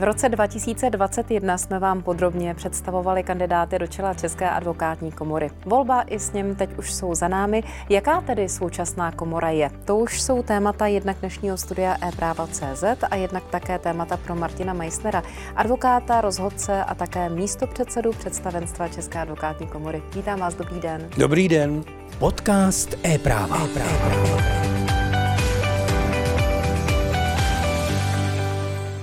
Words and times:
V 0.00 0.04
roce 0.04 0.28
2021 0.28 1.58
jsme 1.58 1.78
vám 1.78 2.02
podrobně 2.02 2.54
představovali 2.54 3.22
kandidáty 3.22 3.78
do 3.78 3.86
čela 3.86 4.14
České 4.14 4.50
advokátní 4.50 5.12
komory. 5.12 5.50
Volba 5.66 6.02
i 6.02 6.18
s 6.18 6.32
ním 6.32 6.54
teď 6.54 6.78
už 6.78 6.92
jsou 6.92 7.14
za 7.14 7.28
námi. 7.28 7.62
Jaká 7.88 8.20
tedy 8.20 8.48
současná 8.48 9.12
komora 9.12 9.50
je? 9.50 9.70
To 9.84 9.96
už 9.96 10.22
jsou 10.22 10.42
témata 10.42 10.86
jednak 10.86 11.16
dnešního 11.20 11.56
studia 11.56 11.96
e-práva.cz 12.08 12.84
a 13.10 13.16
jednak 13.16 13.44
také 13.50 13.78
témata 13.78 14.16
pro 14.16 14.34
Martina 14.34 14.72
Meissnera, 14.72 15.22
advokáta, 15.56 16.20
rozhodce 16.20 16.84
a 16.84 16.94
také 16.94 17.28
místo 17.28 17.66
předsedu 17.66 18.12
představenstva 18.12 18.88
České 18.88 19.18
advokátní 19.18 19.66
komory. 19.66 20.02
Vítám 20.14 20.40
vás, 20.40 20.54
dobrý 20.54 20.80
den. 20.80 21.08
Dobrý 21.16 21.48
den. 21.48 21.84
Podcast 22.18 22.98
e-práva. 23.04 23.56
e-práva. 23.64 24.59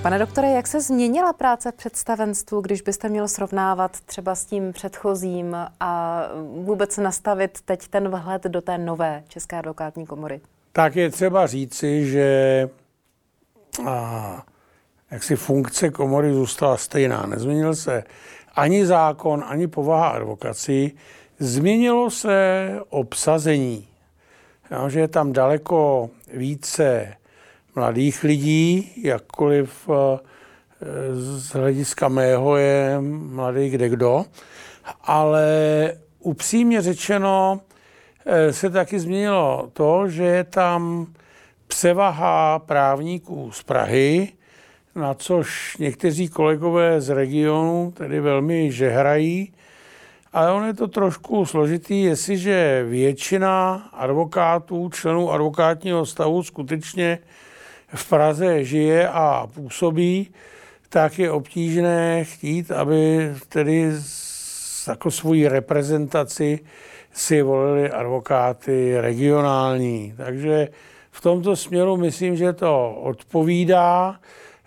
Pane 0.07 0.19
doktore, 0.19 0.51
jak 0.51 0.67
se 0.67 0.81
změnila 0.81 1.33
práce 1.33 1.71
v 1.71 1.75
představenstvu, 1.75 2.61
když 2.61 2.81
byste 2.81 3.09
měl 3.09 3.27
srovnávat 3.27 4.01
třeba 4.01 4.35
s 4.35 4.45
tím 4.45 4.73
předchozím 4.73 5.55
a 5.79 6.23
vůbec 6.51 6.97
nastavit 6.97 7.61
teď 7.65 7.87
ten 7.87 8.09
vhled 8.09 8.43
do 8.43 8.61
té 8.61 8.77
nové 8.77 9.23
České 9.27 9.57
advokátní 9.57 10.05
komory? 10.05 10.41
Tak 10.71 10.95
je 10.95 11.09
třeba 11.09 11.47
říci, 11.47 12.09
že 12.09 12.69
a, 13.85 14.43
jak 15.11 15.23
si 15.23 15.35
funkce 15.35 15.89
komory 15.89 16.33
zůstala 16.33 16.77
stejná. 16.77 17.25
Nezměnil 17.25 17.75
se 17.75 18.03
ani 18.55 18.85
zákon, 18.85 19.43
ani 19.47 19.67
povaha 19.67 20.09
advokací. 20.09 20.97
Změnilo 21.39 22.09
se 22.09 22.69
obsazení. 22.89 23.87
Já, 24.69 24.89
že 24.89 24.99
je 24.99 25.07
tam 25.07 25.33
daleko 25.33 26.09
více 26.33 27.13
mladých 27.77 28.23
lidí, 28.23 28.91
jakkoliv 29.03 29.89
eh, 29.89 30.19
z 31.13 31.49
hlediska 31.53 32.07
mého 32.07 32.57
je 32.57 32.97
mladý 33.01 33.69
kde 33.69 33.89
kdo, 33.89 34.25
ale 35.03 35.47
upřímně 36.19 36.81
řečeno 36.81 37.61
eh, 38.25 38.53
se 38.53 38.69
taky 38.69 38.99
změnilo 38.99 39.69
to, 39.73 40.09
že 40.09 40.23
je 40.23 40.43
tam 40.43 41.07
převaha 41.67 42.59
právníků 42.59 43.51
z 43.51 43.63
Prahy, 43.63 44.33
na 44.95 45.13
což 45.13 45.77
někteří 45.77 46.27
kolegové 46.27 47.01
z 47.01 47.09
regionu 47.09 47.93
tedy 47.97 48.19
velmi 48.19 48.71
žehrají, 48.71 49.53
ale 50.33 50.51
on 50.51 50.65
je 50.65 50.73
to 50.73 50.87
trošku 50.87 51.45
složitý, 51.45 52.03
jestliže 52.03 52.85
většina 52.89 53.73
advokátů, 53.93 54.89
členů 54.89 55.31
advokátního 55.31 56.05
stavu 56.05 56.43
skutečně 56.43 57.19
v 57.93 58.09
Praze 58.09 58.63
žije 58.63 59.09
a 59.09 59.47
působí, 59.53 60.31
tak 60.89 61.19
je 61.19 61.31
obtížné 61.31 62.23
chtít, 62.23 62.71
aby 62.71 63.31
tedy 63.49 63.91
jako 64.87 65.11
svoji 65.11 65.47
reprezentaci 65.47 66.59
si 67.13 67.41
volili 67.41 67.91
advokáty 67.91 69.01
regionální. 69.01 70.13
Takže 70.17 70.67
v 71.11 71.21
tomto 71.21 71.55
směru 71.55 71.97
myslím, 71.97 72.35
že 72.35 72.53
to 72.53 72.95
odpovídá, 73.03 74.19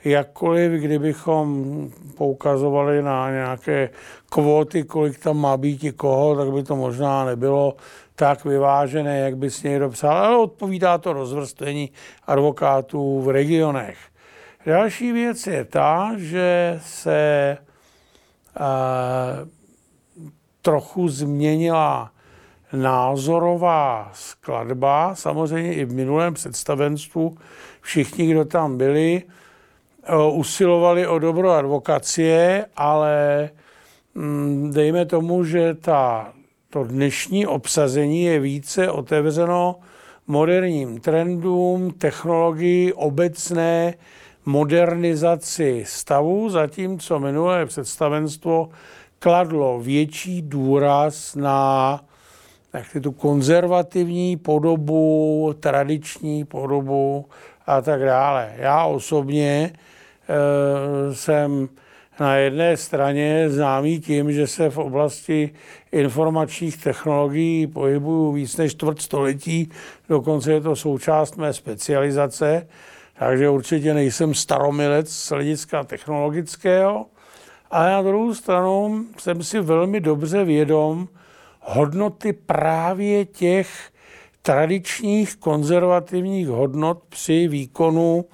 jakkoliv, 0.04 0.72
kdybychom 0.72 1.88
poukazovali 2.16 3.02
na 3.02 3.30
nějaké 3.30 3.90
kvóty, 4.30 4.84
kolik 4.84 5.18
tam 5.18 5.38
má 5.38 5.56
být 5.56 5.84
i 5.84 5.92
koho, 5.92 6.36
tak 6.36 6.50
by 6.52 6.62
to 6.62 6.76
možná 6.76 7.24
nebylo 7.24 7.76
tak 8.20 8.44
vyvážené, 8.44 9.18
jak 9.18 9.36
by 9.36 9.50
si 9.50 9.68
někdo 9.68 9.90
psal, 9.90 10.16
ale 10.16 10.36
odpovídá 10.36 10.98
to 10.98 11.12
rozvrstvení 11.12 11.90
advokátů 12.26 13.20
v 13.20 13.28
regionech. 13.28 13.98
Další 14.66 15.12
věc 15.12 15.46
je 15.46 15.64
ta, 15.64 16.12
že 16.16 16.80
se 16.84 17.56
uh, 18.60 19.48
trochu 20.62 21.08
změnila 21.08 22.12
názorová 22.72 24.10
skladba, 24.12 25.14
samozřejmě 25.14 25.74
i 25.74 25.84
v 25.84 25.92
minulém 25.92 26.34
představenstvu 26.34 27.36
všichni, 27.80 28.30
kdo 28.30 28.44
tam 28.44 28.78
byli, 28.78 29.22
usilovali 30.32 31.06
o 31.06 31.18
dobro 31.18 31.50
advokacie, 31.50 32.66
ale 32.76 33.50
mm, 34.14 34.70
dejme 34.74 35.06
tomu, 35.06 35.44
že 35.44 35.74
ta 35.74 36.32
to 36.70 36.84
dnešní 36.84 37.46
obsazení 37.46 38.22
je 38.22 38.40
více 38.40 38.90
otevřeno 38.90 39.76
moderním 40.26 41.00
trendům, 41.00 41.90
technologii, 41.90 42.92
obecné 42.92 43.94
modernizaci 44.44 45.84
stavu, 45.86 46.50
zatímco 46.50 47.18
minulé 47.18 47.66
představenstvo 47.66 48.68
kladlo 49.18 49.80
větší 49.80 50.42
důraz 50.42 51.34
na 51.34 52.00
jak 52.72 52.86
tu 53.02 53.12
konzervativní 53.12 54.36
podobu, 54.36 55.54
tradiční 55.60 56.44
podobu 56.44 57.26
a 57.66 57.80
tak 57.80 58.04
dále. 58.04 58.52
Já 58.56 58.84
osobně 58.84 59.72
e, 59.72 61.14
jsem 61.14 61.68
na 62.20 62.36
jedné 62.36 62.76
straně 62.76 63.50
známý 63.50 64.00
tím, 64.00 64.32
že 64.32 64.46
se 64.46 64.70
v 64.70 64.78
oblasti 64.78 65.50
informačních 65.92 66.76
technologií 66.76 67.66
pohybuju 67.66 68.32
víc 68.32 68.56
než 68.56 68.72
čtvrt 68.72 69.00
století, 69.02 69.70
dokonce 70.08 70.52
je 70.52 70.60
to 70.60 70.76
součást 70.76 71.36
mé 71.36 71.52
specializace, 71.52 72.68
takže 73.18 73.48
určitě 73.48 73.94
nejsem 73.94 74.34
staromilec 74.34 75.10
z 75.10 75.30
hlediska 75.30 75.84
technologického, 75.84 77.06
ale 77.70 77.90
na 77.90 78.02
druhou 78.02 78.34
stranu 78.34 79.04
jsem 79.18 79.42
si 79.42 79.60
velmi 79.60 80.00
dobře 80.00 80.44
vědom 80.44 81.08
hodnoty 81.60 82.32
právě 82.32 83.24
těch 83.24 83.90
tradičních 84.42 85.36
konzervativních 85.36 86.48
hodnot 86.48 87.02
při 87.08 87.48
výkonu 87.48 88.24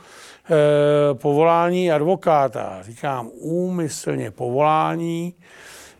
povolání 1.12 1.93
advokáta. 1.93 2.79
Říkám 2.83 3.31
úmyslně 3.34 4.31
povolání, 4.31 5.34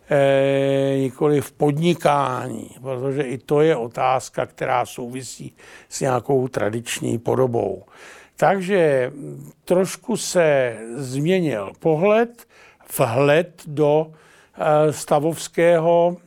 eh, 0.09 0.97
nikoli 0.97 1.41
v 1.41 1.51
podnikání, 1.51 2.69
protože 2.81 3.21
i 3.21 3.37
to 3.37 3.61
je 3.61 3.75
otázka, 3.75 4.45
která 4.45 4.85
souvisí 4.85 5.53
s 5.89 6.01
nějakou 6.01 6.47
tradiční 6.47 7.17
podobou. 7.17 7.83
Takže 8.35 9.11
trošku 9.65 10.17
se 10.17 10.77
změnil 10.95 11.71
pohled, 11.79 12.47
vhled 12.97 13.63
do 13.67 14.11
eh, 14.11 14.93
stavovského 14.93 16.17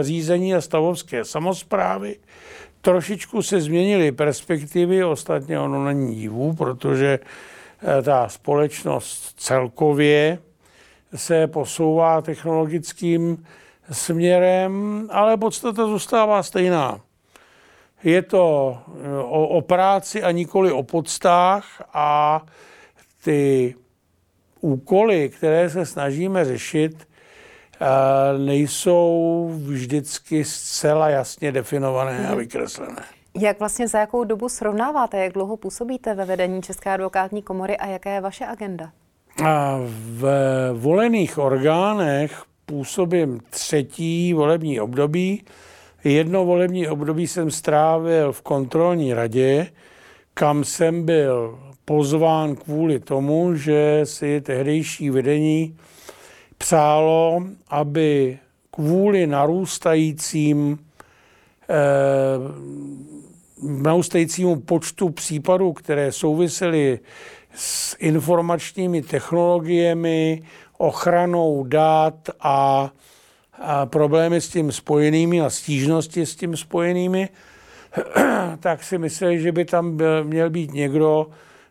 řízení 0.00 0.54
a 0.54 0.60
stavovské 0.60 1.24
samozprávy. 1.24 2.16
Trošičku 2.80 3.42
se 3.42 3.60
změnily 3.60 4.12
perspektivy, 4.12 5.04
ostatně 5.04 5.60
ono 5.60 5.84
není 5.84 6.14
divu, 6.14 6.52
protože 6.52 7.18
Eh, 7.18 7.24
ta 8.02 8.28
společnost 8.28 9.34
celkově 9.36 10.38
se 11.14 11.46
posouvá 11.46 12.22
technologickým 12.22 13.46
směrem, 13.90 15.06
ale 15.12 15.36
podstata 15.36 15.86
zůstává 15.86 16.42
stejná. 16.42 17.00
Je 18.04 18.22
to 18.22 18.78
eh, 18.88 19.08
o, 19.18 19.48
o 19.48 19.60
práci 19.62 20.22
a 20.22 20.30
nikoli 20.30 20.72
o 20.72 20.82
podstách 20.82 21.82
a 21.92 22.42
ty 23.24 23.74
úkoly, 24.60 25.28
které 25.28 25.70
se 25.70 25.86
snažíme 25.86 26.44
řešit, 26.44 27.08
eh, 27.80 28.38
nejsou 28.38 29.50
vždycky 29.66 30.44
zcela 30.44 31.08
jasně 31.08 31.52
definované 31.52 32.26
a 32.26 32.30
mhm. 32.30 32.38
vykreslené. 32.38 33.15
Jak 33.40 33.58
vlastně 33.58 33.88
za 33.88 33.98
jakou 33.98 34.24
dobu 34.24 34.48
srovnáváte, 34.48 35.18
jak 35.18 35.32
dlouho 35.32 35.56
působíte 35.56 36.14
ve 36.14 36.24
vedení 36.24 36.62
České 36.62 36.90
advokátní 36.90 37.42
komory 37.42 37.76
a 37.76 37.86
jaká 37.86 38.10
je 38.10 38.20
vaše 38.20 38.46
agenda? 38.46 38.92
A 39.44 39.78
v 39.88 40.24
volených 40.72 41.38
orgánech 41.38 42.42
působím 42.66 43.40
třetí 43.50 44.34
volební 44.34 44.80
období. 44.80 45.44
Jedno 46.04 46.44
volební 46.44 46.88
období 46.88 47.26
jsem 47.26 47.50
strávil 47.50 48.32
v 48.32 48.42
kontrolní 48.42 49.14
radě, 49.14 49.66
kam 50.34 50.64
jsem 50.64 51.04
byl 51.04 51.58
pozván 51.84 52.56
kvůli 52.56 53.00
tomu, 53.00 53.54
že 53.54 54.00
si 54.04 54.40
tehdejší 54.40 55.10
vedení 55.10 55.76
přálo, 56.58 57.42
aby 57.68 58.38
kvůli 58.70 59.26
narůstajícím 59.26 60.78
eh, 61.68 63.15
narůstajícímu 63.62 64.60
počtu 64.60 65.10
případů, 65.10 65.72
které 65.72 66.12
souvisely 66.12 67.00
s 67.54 67.96
informačními 67.98 69.02
technologiemi, 69.02 70.42
ochranou 70.78 71.64
dat 71.64 72.30
a, 72.40 72.90
a 73.52 73.86
problémy 73.86 74.40
s 74.40 74.48
tím 74.48 74.72
spojenými 74.72 75.40
a 75.40 75.50
stížnosti 75.50 76.26
s 76.26 76.36
tím 76.36 76.56
spojenými, 76.56 77.28
tak 78.60 78.84
si 78.84 78.98
mysleli, 78.98 79.40
že 79.40 79.52
by 79.52 79.64
tam 79.64 79.96
byl, 79.96 80.24
měl 80.24 80.50
být 80.50 80.72
někdo, 80.72 81.26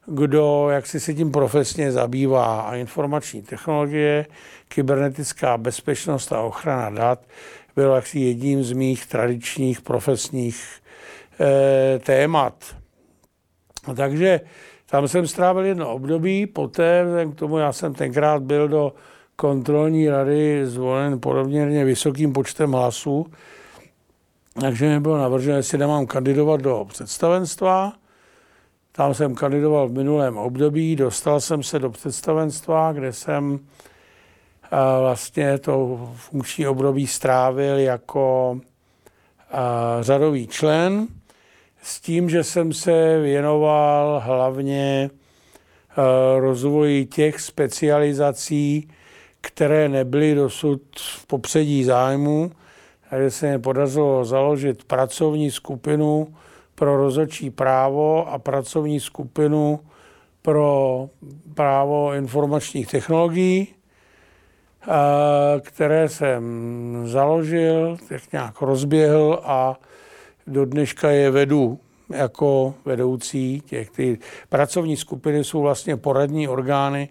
kdo 0.06 0.68
jak 0.70 0.88
si 0.88 1.00
se 1.00 1.14
tím 1.14 1.32
profesně 1.32 1.92
zabývá. 1.92 2.62
A 2.62 2.76
informační 2.76 3.42
technologie, 3.42 4.26
kybernetická 4.68 5.58
bezpečnost 5.58 6.32
a 6.32 6.42
ochrana 6.42 6.90
dat 6.90 7.22
bylo 7.76 7.96
jaksi 7.96 8.20
jedním 8.20 8.64
z 8.64 8.72
mých 8.72 9.06
tradičních 9.06 9.82
profesních 9.82 10.66
témat. 12.00 12.76
Takže 13.96 14.42
tam 14.86 15.08
jsem 15.08 15.28
strávil 15.28 15.66
jedno 15.66 15.94
období, 15.94 16.48
poté 16.48 17.06
k 17.32 17.36
tomu 17.36 17.58
já 17.58 17.74
jsem 17.74 17.94
tenkrát 17.94 18.44
byl 18.44 18.68
do 18.68 18.94
kontrolní 19.36 20.10
rady 20.10 20.68
zvolen 20.68 21.20
podobně 21.20 21.86
vysokým 21.86 22.34
počtem 22.34 22.72
hlasů, 22.72 23.26
takže 24.62 24.90
mi 24.90 25.00
bylo 25.00 25.18
navrženo, 25.18 25.58
jestli 25.58 25.78
nemám 25.78 26.06
kandidovat 26.08 26.62
do 26.62 26.86
představenstva. 26.90 27.94
Tam 28.92 29.14
jsem 29.14 29.36
kandidoval 29.36 29.88
v 29.88 29.92
minulém 29.92 30.38
období, 30.38 30.96
dostal 30.96 31.42
jsem 31.42 31.64
se 31.64 31.80
do 31.80 31.90
představenstva, 31.90 32.94
kde 32.94 33.14
jsem 33.14 33.60
eh, 34.64 34.70
vlastně 35.00 35.58
to 35.58 36.10
funkční 36.16 36.68
období 36.68 37.08
strávil 37.08 37.80
jako 37.80 38.60
eh, 39.52 39.58
řadový 40.04 40.48
člen 40.48 41.08
s 41.86 42.02
tím, 42.02 42.30
že 42.30 42.44
jsem 42.44 42.74
se 42.74 43.20
věnoval 43.20 44.22
hlavně 44.26 45.10
eh, 45.10 46.40
rozvoji 46.40 47.06
těch 47.06 47.40
specializací, 47.40 48.90
které 49.42 49.90
nebyly 49.90 50.36
dosud 50.36 50.82
v 51.00 51.28
popředí 51.28 51.84
zájmu, 51.84 52.52
takže 53.10 53.32
se 53.32 53.52
mi 53.52 53.60
podařilo 53.60 54.26
založit 54.26 54.84
pracovní 54.84 55.52
skupinu 55.52 56.28
pro 56.76 56.98
rozhodčí 56.98 57.50
právo 57.50 58.28
a 58.28 58.40
pracovní 58.40 59.00
skupinu 59.00 59.80
pro 60.42 61.10
právo 61.54 62.14
informačních 62.14 62.88
technologií, 62.88 63.68
které 65.62 66.10
jsem 66.10 66.44
založil, 67.06 67.98
tak 68.10 68.32
nějak 68.32 68.62
rozběhl 68.62 69.40
a 69.44 69.76
do 70.48 70.66
dneška 70.66 71.10
je 71.10 71.32
vedu 71.32 71.80
jako 72.10 72.74
vedoucí 72.86 73.62
těch. 73.66 73.90
Ty 73.90 74.20
pracovní 74.50 74.98
skupiny 74.98 75.44
jsou 75.44 75.62
vlastně 75.62 75.98
poradní 75.98 76.48
orgány, 76.48 77.10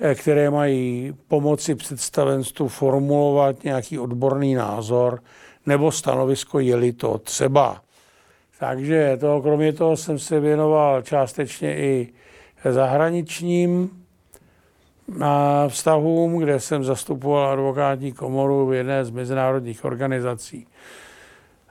eh, 0.00 0.14
které 0.14 0.50
mají 0.50 1.14
pomoci 1.28 1.74
představenstvu 1.74 2.68
formulovat 2.68 3.64
nějaký 3.64 3.98
odborný 3.98 4.54
názor 4.54 5.22
nebo 5.66 5.92
stanovisko, 5.92 6.60
je-li 6.60 6.92
to 6.92 7.18
třeba. 7.18 7.82
Takže 8.58 9.16
to, 9.20 9.42
kromě 9.42 9.72
toho 9.72 9.96
jsem 9.96 10.18
se 10.18 10.40
věnoval 10.40 11.02
částečně 11.02 11.76
i 11.76 12.08
zahraničním 12.70 13.90
vztahům, 15.68 16.38
kde 16.38 16.60
jsem 16.60 16.84
zastupoval 16.84 17.50
advokátní 17.50 18.12
komoru 18.12 18.66
v 18.66 18.72
jedné 18.72 19.04
z 19.04 19.10
mezinárodních 19.10 19.84
organizací. 19.84 20.66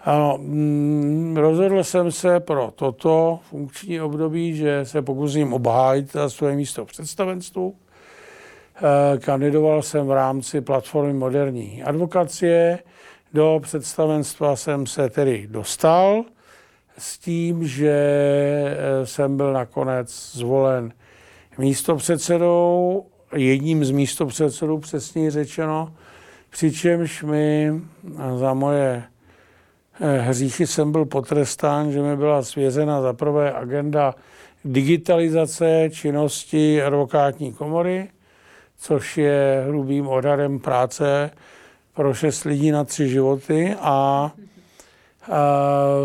Ano, 0.04 0.38
mm, 0.42 1.38
rozhodl 1.38 1.84
jsem 1.84 2.12
se 2.12 2.40
pro 2.40 2.72
toto 2.75 3.40
funkční 3.50 4.01
období, 4.01 4.56
že 4.56 4.86
se 4.86 5.01
pokusím 5.01 5.54
obhájit 5.54 6.16
své 6.28 6.56
místo 6.56 6.86
v 6.86 6.88
představenstvu. 6.88 7.75
Eh, 8.75 9.18
kandidoval 9.18 9.81
jsem 9.81 10.07
v 10.07 10.12
rámci 10.12 10.62
platformy 10.62 11.13
moderní 11.13 11.84
advokacie. 11.84 12.80
Do 13.34 13.60
představenstva 13.63 14.56
jsem 14.56 14.88
se 14.88 15.10
tedy 15.10 15.48
dostal 15.48 16.24
s 16.98 17.18
tím, 17.18 17.68
že 17.68 17.92
eh, 17.92 19.06
jsem 19.06 19.38
byl 19.38 19.54
nakonec 19.54 20.31
zvolen 20.34 20.94
místopředsedou, 21.57 23.06
jedním 23.36 23.86
z 23.86 23.92
místopředsedů 23.92 24.78
přesně 24.78 25.31
řečeno, 25.31 25.94
přičemž 26.50 27.24
mi 27.24 27.72
za 28.36 28.54
moje 28.54 29.04
hříchy 30.00 30.68
jsem 30.68 30.92
byl 30.92 31.06
potrestán, 31.06 31.92
že 31.92 32.01
mi 32.01 32.18
byla 32.18 32.44
svěřena 32.44 33.01
za 33.01 33.13
prvé 33.13 33.54
agenda 33.54 34.16
digitalizace 34.66 35.90
činnosti 35.92 36.84
advokátní 36.84 37.54
komory, 37.54 38.10
což 38.78 39.18
je 39.18 39.63
hrubým 39.68 40.07
odhadem 40.07 40.60
práce 40.60 41.31
pro 41.94 42.13
šest 42.13 42.44
lidí 42.44 42.72
na 42.72 42.84
tři 42.84 43.10
životy 43.10 43.75
a, 43.80 43.90
a 43.90 44.31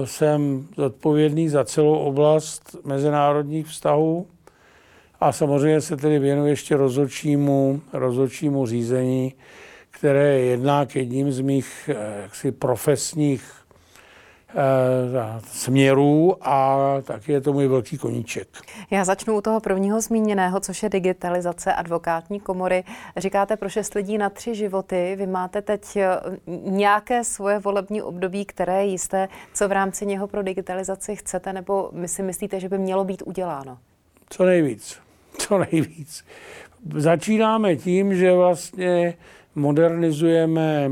jsem 0.05 0.69
zodpovědný 0.77 1.49
za 1.49 1.65
celou 1.65 1.99
oblast 1.99 2.77
mezinárodních 2.85 3.67
vztahů. 3.67 4.27
A 5.21 5.33
samozřejmě 5.33 5.81
se 5.81 5.97
tedy 5.97 6.19
věnuji 6.19 6.51
ještě 6.51 6.77
rozhodčímu, 6.77 7.81
rozhodčímu 7.93 8.67
řízení, 8.67 9.35
které 9.91 10.39
je 10.39 10.45
jednak 10.45 10.97
jedním 10.97 11.33
z 11.33 11.41
mých 11.41 11.91
eh, 11.93 12.23
jaksi, 12.23 12.53
profesních 12.53 13.64
Eh, 13.64 13.64
směrů 15.47 16.37
a 16.41 16.79
tak 17.05 17.29
je 17.29 17.41
to 17.41 17.53
můj 17.53 17.67
velký 17.67 17.99
koníček. 17.99 18.49
Já 18.91 19.05
začnu 19.05 19.37
u 19.37 19.41
toho 19.41 19.61
prvního 19.61 20.01
zmíněného, 20.01 20.61
což 20.61 20.83
je 20.83 20.89
digitalizace 20.89 21.75
advokátní 21.75 22.41
komory. 22.41 22.85
Říkáte 23.17 23.57
pro 23.57 23.69
šest 23.69 23.95
lidí 23.95 24.19
na 24.19 24.31
tři 24.31 24.55
životy. 24.55 25.15
Vy 25.19 25.27
máte 25.27 25.63
teď 25.63 25.97
eh, 25.97 26.09
nějaké 26.65 27.25
svoje 27.25 27.59
volební 27.59 28.03
období, 28.03 28.45
které 28.45 28.87
jisté, 28.87 29.29
co 29.55 29.69
v 29.69 29.73
rámci 29.73 30.07
něho 30.07 30.27
pro 30.27 30.43
digitalizaci 30.43 31.17
chcete, 31.17 31.53
nebo 31.53 31.91
my 31.93 32.09
si 32.09 32.23
myslíte, 32.23 32.61
že 32.61 32.69
by 32.69 32.79
mělo 32.79 33.05
být 33.05 33.23
uděláno? 33.27 33.79
Co 34.31 34.45
nejvíc. 34.45 34.99
Co 35.39 35.59
nejvíc. 35.59 36.25
Začínáme 36.97 37.77
tím, 37.77 38.15
že 38.15 38.33
vlastně 38.33 39.15
modernizujeme 39.55 40.91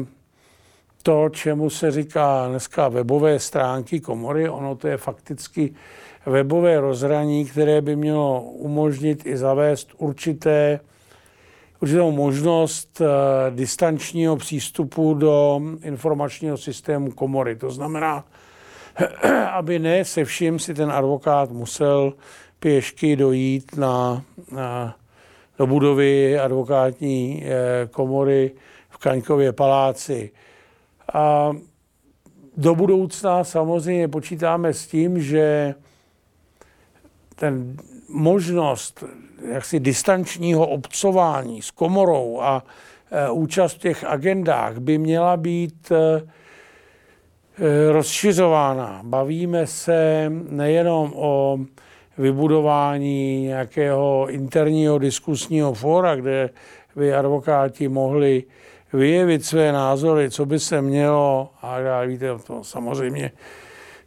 to, 1.02 1.28
čemu 1.28 1.70
se 1.70 1.90
říká 1.90 2.46
dneska 2.48 2.88
webové 2.88 3.38
stránky 3.38 4.00
komory. 4.00 4.48
Ono 4.48 4.76
to 4.76 4.88
je 4.88 4.96
fakticky 4.96 5.74
webové 6.26 6.80
rozhraní, 6.80 7.44
které 7.44 7.80
by 7.80 7.96
mělo 7.96 8.42
umožnit 8.42 9.26
i 9.26 9.36
zavést 9.36 9.88
určité, 9.98 10.80
určitou 11.80 12.10
možnost 12.10 13.00
uh, 13.00 13.06
distančního 13.56 14.36
přístupu 14.36 15.14
do 15.14 15.60
informačního 15.82 16.56
systému 16.56 17.10
komory. 17.10 17.56
To 17.56 17.70
znamená, 17.70 18.24
aby 19.52 19.78
ne 19.78 20.04
se 20.04 20.24
vším 20.24 20.58
si 20.58 20.74
ten 20.74 20.92
advokát 20.92 21.50
musel 21.50 22.12
pěšky 22.58 23.16
dojít 23.16 23.76
na, 23.76 24.22
na, 24.52 24.96
do 25.58 25.66
budovy 25.66 26.38
advokátní 26.38 27.44
eh, 27.44 27.86
komory 27.86 28.50
v 28.90 28.98
Kaňkově 28.98 29.52
paláci. 29.52 30.30
A 31.12 31.52
do 32.56 32.74
budoucna 32.74 33.44
samozřejmě 33.44 34.08
počítáme 34.08 34.74
s 34.74 34.86
tím, 34.86 35.22
že 35.22 35.74
ten 37.34 37.76
možnost 38.08 39.04
jaksi 39.52 39.80
distančního 39.80 40.68
obcování 40.68 41.62
s 41.62 41.70
komorou 41.70 42.40
a 42.40 42.64
e, 43.10 43.30
účast 43.30 43.74
v 43.74 43.78
těch 43.78 44.04
agendách 44.04 44.78
by 44.78 44.98
měla 44.98 45.36
být 45.36 45.92
e, 45.92 46.22
e, 47.58 47.92
rozšiřována. 47.92 49.00
Bavíme 49.04 49.66
se 49.66 50.26
nejenom 50.48 51.12
o 51.14 51.58
vybudování 52.18 53.42
nějakého 53.42 54.26
interního 54.30 54.98
diskusního 54.98 55.74
fóra, 55.74 56.16
kde 56.16 56.50
by 56.96 57.14
advokáti 57.14 57.88
mohli 57.88 58.44
vyjevit 58.92 59.44
své 59.44 59.72
názory, 59.72 60.30
co 60.30 60.46
by 60.46 60.58
se 60.58 60.82
mělo, 60.82 61.50
a 61.62 61.78
já 61.78 62.00
víte, 62.00 62.38
to 62.46 62.64
samozřejmě 62.64 63.32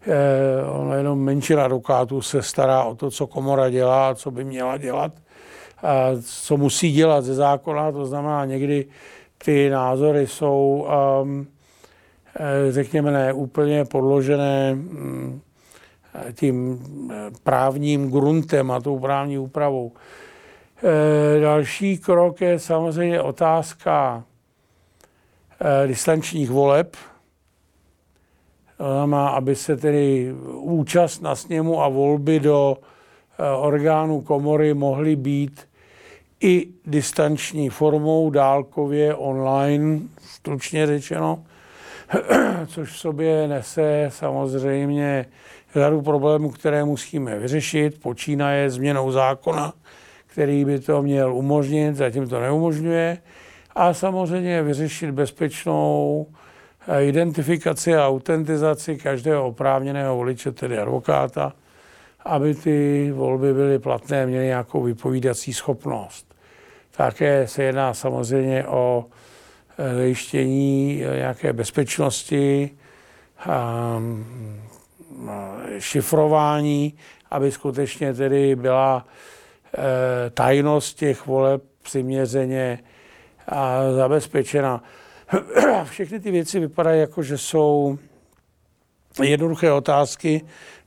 eh, 0.08 0.65
ono 0.70 0.94
jenom 0.94 1.20
menšina 1.20 1.65
advokátů 1.65 2.22
se 2.22 2.42
stará 2.42 2.84
o 2.84 2.96
to, 2.96 3.12
co 3.12 3.27
komora 3.27 3.70
dělá, 3.70 4.15
co 4.15 4.32
by 4.32 4.44
měla 4.44 4.77
dělat, 4.77 5.12
a 5.84 6.10
co 6.24 6.58
musí 6.58 6.92
dělat 6.92 7.25
ze 7.25 7.34
zákona, 7.34 7.92
to 7.92 8.06
znamená 8.06 8.46
někdy 8.46 8.86
ty 9.38 9.70
názory 9.70 10.27
jsou, 10.27 10.88
um, 11.22 11.48
řekněme, 12.70 13.12
ne 13.12 13.34
úplně 13.34 13.86
podložené 13.86 14.74
um, 14.74 15.42
tím 16.34 16.80
eh, 17.12 17.32
právním 17.44 18.12
gruntem 18.12 18.72
a 18.72 18.80
tou 18.80 19.00
právní 19.00 19.38
úpravou. 19.38 19.92
E, 20.84 21.39
další 21.39 21.98
krok 21.98 22.42
je 22.42 22.60
samozřejmě 22.60 23.22
otázka 23.22 24.24
Eh, 24.24 24.35
distančních 25.88 26.50
voleb, 26.50 26.96
má, 29.06 29.30
aby 29.30 29.56
se 29.56 29.78
tedy 29.78 30.34
účast 30.54 31.22
na 31.22 31.36
sněmu 31.36 31.82
a 31.84 31.88
volby 31.90 32.40
do 32.40 32.78
eh, 33.40 33.44
orgánů 33.58 34.22
komory 34.22 34.74
mohly 34.74 35.16
být 35.16 35.68
i 36.42 36.68
distanční 36.86 37.70
formou, 37.70 38.30
dálkově, 38.30 39.16
online, 39.16 40.00
stručně 40.20 40.88
řečeno, 40.88 41.44
což 42.68 42.92
v 42.92 42.98
sobě 42.98 43.48
nese 43.48 44.06
samozřejmě 44.10 45.26
řadu 45.76 46.02
problémů, 46.02 46.52
které 46.52 46.86
musíme 46.86 47.40
vyřešit, 47.40 48.02
počínaje 48.02 48.70
změnou 48.70 49.12
zákona, 49.12 49.74
který 50.28 50.66
by 50.66 50.80
to 50.80 51.02
měl 51.02 51.36
umožnit, 51.36 51.96
zatím 51.96 52.30
to 52.30 52.40
neumožňuje, 52.40 53.18
a 53.75 53.94
samozřejmě 53.94 54.63
vyřešit 54.63 55.12
bezpečnou 55.12 56.25
eh, 56.88 57.05
identifikaci 57.05 57.96
a 57.96 58.08
autentizaci 58.08 58.98
každého 58.98 59.48
oprávněného 59.48 60.15
voliče, 60.15 60.51
tedy 60.51 60.77
advokáta, 60.77 61.53
aby 62.25 62.55
ty 62.55 63.12
volby 63.12 63.53
byly 63.53 63.79
platné, 63.79 64.25
měly 64.25 64.46
nějakou 64.46 64.84
vypovídací 64.84 65.53
schopnost. 65.53 66.36
Také 66.98 67.48
se 67.48 67.63
jedná 67.63 67.94
samozřejmě 67.94 68.67
o 68.67 69.05
eh, 69.77 69.96
zajištění 69.96 71.03
eh, 71.05 71.17
nějaké 71.17 71.53
bezpečnosti, 71.53 72.70
mm, 73.98 74.62
šifrování, 75.79 76.94
aby 77.32 77.51
skutečně 77.51 78.13
tedy 78.13 78.55
byla 78.55 79.05
tajnost 80.34 80.98
těch 80.98 81.25
voleb 81.25 81.63
přiměřeně 81.82 82.79
zabezpečena. 83.96 84.84
Všechny 85.84 86.20
ty 86.20 86.32
věci 86.32 86.60
vypadají 86.60 87.00
jako, 87.00 87.24
že 87.24 87.38
jsou 87.38 87.98
jednoduché 89.24 89.72
otázky, 89.72 90.42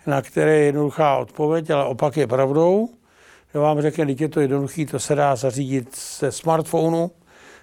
na 0.06 0.22
které 0.22 0.56
je 0.56 0.64
jednoduchá 0.64 1.16
odpověď, 1.16 1.70
ale 1.70 1.84
opak 1.84 2.16
je 2.16 2.26
pravdou. 2.26 2.88
Já 3.54 3.60
vám 3.60 3.80
řekne, 3.80 4.04
když 4.04 4.20
je 4.20 4.28
to 4.28 4.40
jednoduchý, 4.40 4.86
to 4.86 4.98
se 4.98 5.14
dá 5.14 5.36
zařídit 5.36 5.94
se 5.94 6.32
smartphonu, 6.32 7.10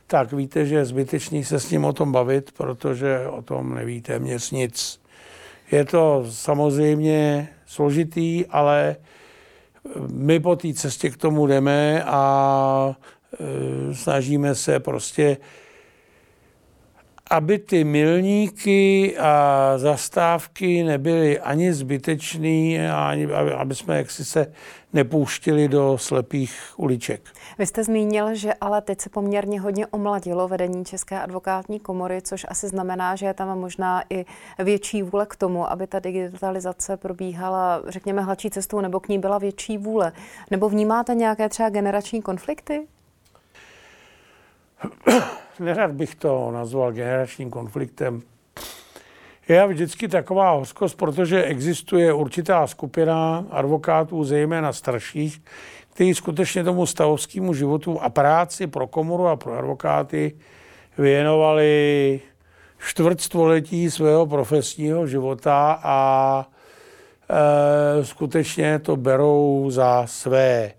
tak 0.08 0.34
víte, 0.34 0.66
že 0.66 0.76
je 0.76 0.86
zbytečný 0.86 1.44
se 1.44 1.60
s 1.60 1.72
ním 1.72 1.86
o 1.86 1.94
tom 1.94 2.12
bavit, 2.12 2.52
protože 2.52 3.28
o 3.28 3.42
tom 3.42 3.76
nevíte 3.76 4.20
měc 4.20 4.52
nic. 4.52 5.02
Je 5.72 5.86
to 5.86 6.26
samozřejmě 6.30 7.50
složitý, 7.66 8.46
ale 8.46 8.96
my 10.08 10.40
po 10.40 10.56
té 10.56 10.74
cestě 10.74 11.10
k 11.10 11.18
tomu 11.18 11.48
jdeme 11.48 12.04
a 12.04 12.96
snažíme 13.92 14.56
se 14.56 14.80
prostě 14.80 15.38
aby 17.30 17.60
ty 17.60 17.84
milníky 17.84 19.18
a 19.18 19.74
zastávky 19.78 20.84
nebyly 20.84 21.40
ani 21.40 21.74
zbytečný, 21.74 22.80
ani 22.80 23.28
aby 23.34 23.76
jsme 23.76 23.98
jaksi 23.98 24.26
se 24.26 24.54
nepouštili 24.94 25.68
do 25.68 25.98
slepých 25.98 26.74
uliček. 26.78 27.22
Vy 27.58 27.66
jste 27.66 27.84
zmínil, 27.84 28.36
že 28.36 28.54
ale 28.54 28.82
teď 28.82 29.02
se 29.02 29.10
poměrně 29.10 29.62
hodně 29.62 29.88
omladilo 29.88 30.48
vedení 30.48 30.86
České 30.86 31.20
advokátní 31.22 31.80
komory, 31.80 32.22
což 32.22 32.46
asi 32.50 32.68
znamená, 32.68 33.16
že 33.16 33.26
je 33.26 33.34
tam 33.34 33.60
možná 33.60 34.04
i 34.10 34.26
větší 34.60 35.04
vůle 35.04 35.26
k 35.26 35.36
tomu, 35.36 35.72
aby 35.72 35.88
ta 35.88 36.00
digitalizace 36.00 36.98
probíhala, 36.98 37.82
řekněme, 37.88 38.22
hladší 38.22 38.50
cestou, 38.50 38.82
nebo 38.82 39.00
k 39.00 39.10
ní 39.10 39.20
byla 39.20 39.38
větší 39.38 39.78
vůle. 39.78 40.12
Nebo 40.52 40.70
vnímáte 40.70 41.16
nějaké 41.16 41.50
třeba 41.50 41.70
generační 41.70 42.22
konflikty? 42.22 42.88
Nerad 45.60 45.92
bych 45.92 46.16
to 46.16 46.52
nazval 46.52 46.92
generačním 46.92 47.50
konfliktem. 47.50 48.22
Je 49.48 49.68
vždycky 49.68 50.08
taková 50.08 50.52
hořkost, 50.52 50.98
protože 50.98 51.44
existuje 51.44 52.14
určitá 52.14 52.68
skupina 52.68 53.46
advokátů, 53.50 54.24
zejména 54.24 54.74
starších, 54.74 55.42
kteří 55.94 56.14
skutečně 56.14 56.64
tomu 56.64 56.86
stavovskému 56.86 57.54
životu 57.54 58.02
a 58.02 58.10
práci 58.10 58.68
pro 58.68 58.88
komoru 58.88 59.28
a 59.28 59.36
pro 59.36 59.58
advokáty 59.58 60.36
věnovali 60.98 62.22
čtvrt 62.88 63.22
století 63.22 63.92
svého 63.92 64.26
profesního 64.26 65.08
života 65.08 65.80
a 65.84 66.48
e, 67.30 68.06
skutečně 68.06 68.80
to 68.80 68.96
berou 68.96 69.68
za 69.70 70.08
své. 70.08 70.72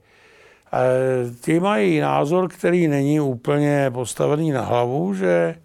Ti 1.40 1.60
mají 1.60 2.00
názor, 2.00 2.48
který 2.48 2.88
není 2.88 3.20
úplně 3.20 3.90
postavený 3.94 4.50
na 4.50 4.62
hlavu, 4.62 5.14
že 5.14 5.28
e, 5.28 5.56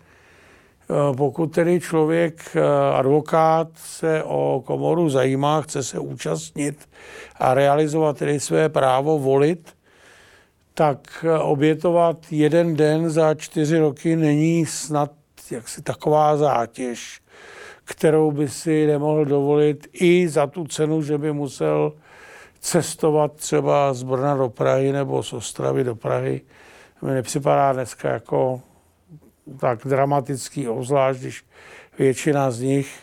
pokud 1.17 1.47
tedy 1.47 1.79
člověk, 1.79 2.55
e, 2.55 2.61
advokát, 2.93 3.67
se 3.75 4.23
o 4.23 4.63
komoru 4.65 5.09
zajímá, 5.09 5.61
chce 5.61 5.83
se 5.83 5.99
účastnit 5.99 6.89
a 7.39 7.53
realizovat 7.53 8.17
tedy 8.17 8.39
své 8.39 8.69
právo 8.69 9.19
volit, 9.19 9.73
tak 10.73 11.25
e, 11.27 11.39
obětovat 11.39 12.17
jeden 12.31 12.75
den 12.75 13.09
za 13.09 13.33
čtyři 13.33 13.79
roky 13.79 14.15
není 14.15 14.65
snad 14.65 15.11
jaksi 15.51 15.81
taková 15.81 16.37
zátěž, 16.37 17.21
kterou 17.83 18.31
by 18.31 18.49
si 18.49 18.87
nemohl 18.87 19.25
dovolit 19.25 19.87
i 19.93 20.27
za 20.29 20.47
tu 20.47 20.67
cenu, 20.67 21.01
že 21.01 21.17
by 21.17 21.33
musel 21.33 21.93
cestovat 22.61 23.33
třeba 23.33 23.93
z 23.93 24.03
Brna 24.03 24.35
do 24.35 24.49
Prahy 24.49 24.91
nebo 24.91 25.23
z 25.23 25.33
Ostravy 25.33 25.83
do 25.83 25.95
Prahy 25.95 26.41
mi 27.01 27.11
nepřipadá 27.11 27.73
dneska 27.73 28.09
jako 28.09 28.61
tak 29.59 29.79
dramatický, 29.85 30.67
obzvlášť 30.67 31.19
když 31.19 31.43
většina 31.99 32.51
z 32.51 32.61
nich 32.61 32.99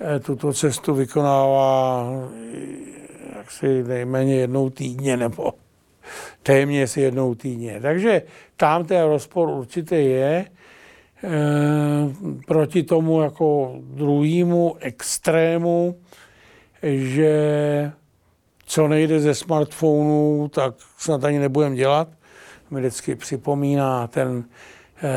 eh, 0.00 0.20
tuto 0.20 0.52
cestu 0.52 0.94
vykonává 0.94 2.06
eh, 2.12 2.94
jaksi 3.36 3.82
nejméně 3.82 4.34
jednou 4.34 4.70
týdně 4.70 5.16
nebo 5.16 5.52
téměř 6.42 6.96
jednou 6.96 7.34
týdně. 7.34 7.80
Takže 7.80 8.22
tam 8.56 8.84
ten 8.84 9.04
rozpor 9.04 9.48
určitě 9.48 9.96
je. 9.96 10.46
E, 11.24 11.30
proti 12.46 12.82
tomu 12.82 13.22
jako 13.22 13.74
druhému 13.80 14.76
extrému, 14.80 15.98
že 16.82 17.92
co 18.74 18.88
nejde 18.88 19.20
ze 19.20 19.34
smartphonu, 19.34 20.48
tak 20.48 20.74
snad 20.98 21.24
ani 21.24 21.38
nebudeme 21.38 21.76
dělat. 21.76 22.08
Mi 22.70 22.80
vždycky 22.80 23.14
připomíná 23.14 24.06
ten 24.06 24.44
e, 25.02 25.10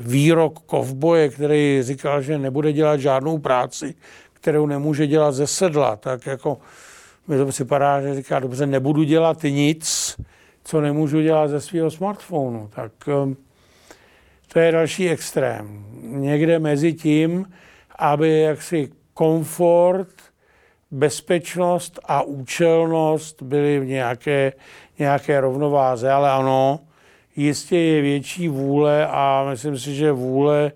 výrok 0.00 0.58
kovboje, 0.58 1.28
který 1.28 1.78
říkal, 1.82 2.22
že 2.22 2.38
nebude 2.38 2.72
dělat 2.72 3.00
žádnou 3.00 3.38
práci, 3.38 3.94
kterou 4.32 4.66
nemůže 4.66 5.06
dělat 5.06 5.32
ze 5.32 5.46
sedla. 5.46 5.96
Tak 5.96 6.26
jako 6.26 6.58
mi 7.28 7.36
to 7.36 7.46
připadá, 7.46 8.00
že 8.00 8.14
říká, 8.14 8.40
dobře, 8.40 8.66
nebudu 8.66 9.02
dělat 9.02 9.42
nic, 9.42 10.16
co 10.64 10.80
nemůžu 10.80 11.20
dělat 11.20 11.48
ze 11.48 11.60
svého 11.60 11.90
smartphonu. 11.90 12.70
Tak 12.74 12.92
e, 13.08 13.34
to 14.52 14.58
je 14.58 14.72
další 14.72 15.08
extrém. 15.10 15.84
Někde 16.02 16.58
mezi 16.58 16.92
tím, 16.92 17.52
aby 17.98 18.40
jaksi 18.40 18.92
komfort 19.14 20.25
bezpečnost 20.90 22.00
a 22.04 22.22
účelnost 22.22 23.42
byly 23.42 23.80
v 23.80 23.84
nějaké, 23.84 24.52
nějaké 24.98 25.40
rovnováze, 25.40 26.12
ale 26.12 26.30
ano, 26.30 26.80
jistě 27.36 27.78
je 27.78 28.02
větší 28.02 28.48
vůle 28.48 29.06
a 29.06 29.46
myslím 29.50 29.78
si, 29.78 29.94
že 29.94 30.12
vůle 30.12 30.72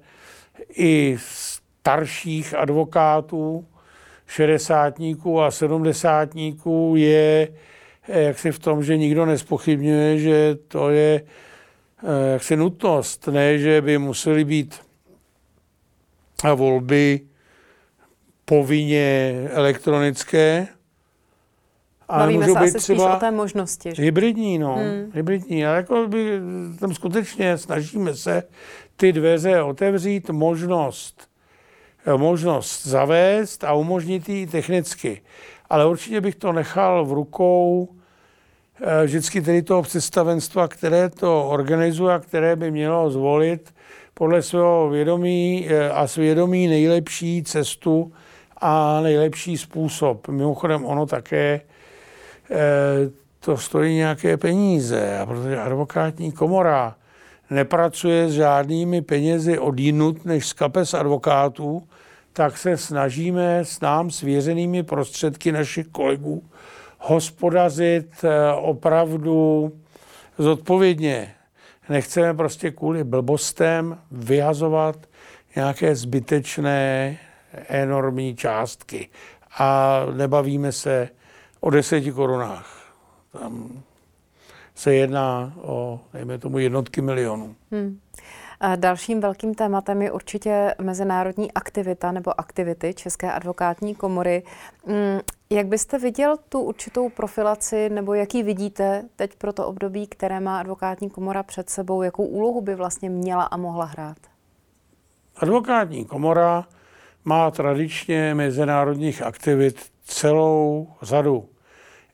i 0.76 1.16
starších 1.20 2.54
advokátů, 2.54 3.66
šedesátníků 4.26 5.40
a 5.40 5.50
sedmdesátníků 5.50 6.94
je 6.96 7.48
eh, 8.08 8.22
jaksi 8.22 8.52
v 8.52 8.58
tom, 8.58 8.84
že 8.84 8.96
nikdo 8.96 9.26
nespochybňuje, 9.26 10.18
že 10.18 10.56
to 10.68 10.90
je 10.90 11.22
eh, 12.02 12.32
jaksi 12.32 12.56
nutnost, 12.56 13.28
ne, 13.28 13.58
že 13.58 13.80
by 13.80 13.98
museli 13.98 14.44
být 14.44 14.80
volby 16.54 17.20
povinně 18.50 19.34
elektronické. 19.50 20.66
A 22.08 22.18
Bavíme 22.18 22.46
můžou 22.46 22.54
se 22.54 22.60
být 22.60 22.76
asi 22.76 22.78
třeba 22.78 23.16
o 23.16 23.20
té 23.20 23.30
možnosti. 23.30 23.90
Že? 23.94 24.02
Hybridní, 24.02 24.58
no. 24.58 24.74
Hmm. 24.74 25.10
Hybridní. 25.14 25.66
A 25.66 25.74
jako 25.74 26.08
by 26.08 26.40
tam 26.80 26.94
skutečně 26.94 27.58
snažíme 27.58 28.14
se 28.14 28.42
ty 28.96 29.12
dveře 29.12 29.62
otevřít, 29.62 30.30
možnost, 30.30 31.28
možnost 32.16 32.86
zavést 32.86 33.64
a 33.64 33.72
umožnit 33.72 34.28
ji 34.28 34.46
technicky. 34.46 35.22
Ale 35.68 35.86
určitě 35.86 36.20
bych 36.20 36.34
to 36.34 36.52
nechal 36.52 37.04
v 37.04 37.12
rukou 37.12 37.88
eh, 38.82 39.04
vždycky 39.04 39.42
tedy 39.42 39.62
toho 39.62 39.82
představenstva, 39.82 40.68
které 40.68 41.08
to 41.08 41.48
organizuje 41.48 42.14
a 42.14 42.18
které 42.18 42.56
by 42.56 42.70
mělo 42.70 43.10
zvolit 43.10 43.74
podle 44.14 44.42
svého 44.42 44.88
vědomí 44.88 45.66
eh, 45.68 45.90
a 45.90 46.06
svědomí 46.06 46.68
nejlepší 46.68 47.42
cestu 47.42 48.12
a 48.60 49.00
nejlepší 49.00 49.58
způsob. 49.58 50.28
Mimochodem 50.28 50.84
ono 50.84 51.06
také 51.06 51.60
eh, 52.50 52.56
to 53.40 53.56
stojí 53.56 53.96
nějaké 53.96 54.36
peníze, 54.36 55.18
a 55.18 55.26
protože 55.26 55.60
advokátní 55.60 56.32
komora 56.32 56.96
nepracuje 57.50 58.28
s 58.28 58.32
žádnými 58.32 59.02
penězi 59.02 59.58
od 59.58 59.78
jinut 59.78 60.24
než 60.24 60.46
z 60.46 60.52
kapes 60.52 60.94
advokátů, 60.94 61.82
tak 62.32 62.58
se 62.58 62.76
snažíme 62.76 63.58
s 63.58 63.80
nám 63.80 64.10
svěřenými 64.10 64.82
prostředky 64.82 65.52
našich 65.52 65.86
kolegů 65.86 66.42
hospodařit 66.98 68.24
eh, 68.24 68.52
opravdu 68.54 69.72
zodpovědně. 70.38 71.34
Nechceme 71.88 72.34
prostě 72.34 72.70
kvůli 72.70 73.04
blbostem 73.04 73.98
vyhazovat 74.10 74.96
nějaké 75.56 75.94
zbytečné 75.94 77.18
enormní 77.52 78.36
částky. 78.36 79.08
a 79.58 80.00
nebavíme 80.14 80.72
se 80.72 81.08
o 81.60 81.70
deseti 81.70 82.12
korunách. 82.12 82.92
Tam 83.32 83.82
se 84.74 84.94
jedná 84.94 85.52
o, 85.56 86.00
dejme 86.12 86.38
tomu, 86.38 86.58
jednotky 86.58 87.00
milionů. 87.00 87.54
Hmm. 87.70 88.00
A 88.60 88.76
dalším 88.76 89.20
velkým 89.20 89.54
tématem 89.54 90.02
je 90.02 90.12
určitě 90.12 90.74
mezinárodní 90.82 91.52
aktivita 91.52 92.12
nebo 92.12 92.40
aktivity 92.40 92.94
České 92.94 93.32
advokátní 93.32 93.94
komory. 93.94 94.42
Hmm, 94.86 95.20
jak 95.50 95.66
byste 95.66 95.98
viděl 95.98 96.36
tu 96.48 96.60
určitou 96.60 97.08
profilaci, 97.08 97.88
nebo 97.88 98.14
jaký 98.14 98.42
vidíte 98.42 99.04
teď 99.16 99.36
pro 99.36 99.52
to 99.52 99.66
období, 99.66 100.06
které 100.06 100.40
má 100.40 100.60
advokátní 100.60 101.10
komora 101.10 101.42
před 101.42 101.70
sebou, 101.70 102.02
jakou 102.02 102.24
úlohu 102.24 102.60
by 102.60 102.74
vlastně 102.74 103.10
měla 103.10 103.42
a 103.42 103.56
mohla 103.56 103.84
hrát? 103.84 104.18
Advokátní 105.36 106.04
komora 106.04 106.66
má 107.24 107.50
tradičně 107.50 108.34
mezinárodních 108.34 109.22
aktivit 109.22 109.76
celou 110.04 110.88
řadu. 111.02 111.48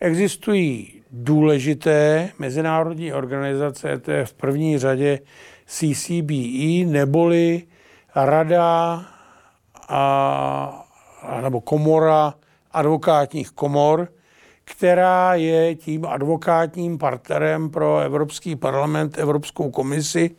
Existují 0.00 1.02
důležité 1.10 2.30
mezinárodní 2.38 3.12
organizace, 3.12 3.98
to 3.98 4.10
je 4.10 4.24
v 4.24 4.34
první 4.34 4.78
řadě 4.78 5.18
CCBE, 5.66 6.84
neboli 6.86 7.62
Rada 8.14 9.04
a, 9.88 10.86
nebo 11.40 11.60
komora 11.60 12.34
advokátních 12.72 13.50
komor, 13.50 14.08
která 14.64 15.34
je 15.34 15.74
tím 15.74 16.06
advokátním 16.06 16.98
partnerem 16.98 17.70
pro 17.70 17.98
Evropský 17.98 18.56
parlament, 18.56 19.18
Evropskou 19.18 19.70
komisi 19.70 20.30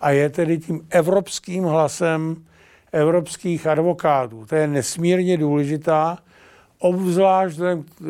a 0.00 0.10
je 0.10 0.30
tedy 0.30 0.58
tím 0.58 0.86
evropským 0.90 1.64
hlasem 1.64 2.44
evropských 2.92 3.66
advokátů. 3.66 4.46
To 4.46 4.54
je 4.54 4.66
nesmírně 4.66 5.36
důležitá, 5.36 6.18
obzvlášť, 6.78 7.58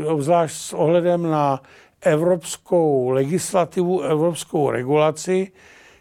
obzvlášť 0.06 0.56
s 0.56 0.72
ohledem 0.72 1.22
na 1.22 1.62
evropskou 2.02 3.08
legislativu, 3.08 4.00
evropskou 4.00 4.70
regulaci, 4.70 5.52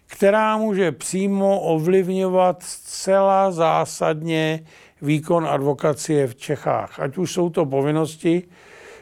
která 0.07 0.57
může 0.57 0.91
přímo 0.91 1.59
ovlivňovat 1.59 2.63
zcela 2.63 3.51
zásadně 3.51 4.63
výkon 5.01 5.48
advokacie 5.48 6.27
v 6.27 6.36
Čechách. 6.36 7.00
Ať 7.00 7.17
už 7.17 7.33
jsou 7.33 7.50
to 7.50 7.65
povinnosti, 7.65 8.43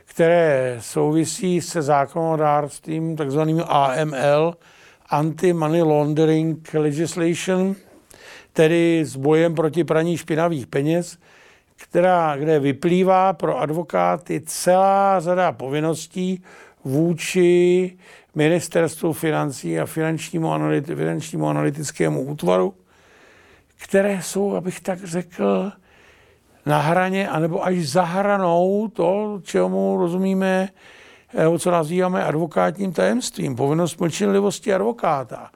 které 0.06 0.78
souvisí 0.80 1.62
se 1.62 1.82
zákonodárstvím, 1.82 3.16
takzvaným 3.16 3.64
AML, 3.68 4.54
Anti-Money 5.10 5.84
Laundering 5.84 6.74
Legislation, 6.74 7.76
tedy 8.58 9.06
s 9.06 9.16
bojem 9.16 9.56
proti 9.56 9.84
praní 9.84 10.18
špinavých 10.18 10.68
peněz, 10.68 11.18
která, 11.76 12.38
kde 12.38 12.60
vyplývá 12.60 13.34
pro 13.34 13.60
advokáty 13.60 14.42
celá 14.46 15.20
řada 15.20 15.52
povinností 15.52 16.44
vůči 16.84 17.98
ministerstvu 18.36 19.14
financí 19.14 19.80
a 19.80 19.86
finančnímu, 19.86 20.54
analyti, 20.54 20.96
finančnímu 20.96 21.50
analytickému 21.50 22.22
útvaru, 22.22 22.74
které 23.78 24.22
jsou, 24.22 24.56
abych 24.56 24.80
tak 24.80 25.04
řekl, 25.04 25.72
na 26.66 26.80
hraně, 26.80 27.30
anebo 27.30 27.66
až 27.66 27.78
za 27.78 28.04
hranou 28.04 28.88
to, 28.88 29.40
čemu 29.44 29.98
rozumíme, 29.98 30.70
eh, 31.34 31.60
co 31.60 31.72
nazýváme 31.72 32.24
advokátním 32.24 32.94
tajemstvím, 32.94 33.56
povinnost 33.56 34.00
mlčenlivosti 34.00 34.74
advokáta. 34.74 35.50